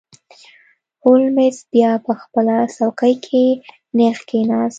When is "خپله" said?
2.21-2.55